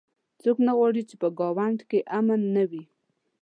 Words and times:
څوک 0.41 0.57
نه 0.67 0.71
غواړي 0.77 1.03
چې 1.09 1.15
په 1.21 1.27
ګاونډ 1.39 1.79
کې 1.89 1.99
امن 2.17 2.41
نه 2.55 2.63
وي 2.69 2.83